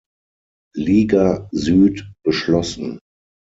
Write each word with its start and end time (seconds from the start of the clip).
Liga 0.75 1.47
Süd 1.51 2.07
beschlossen. 2.23 2.97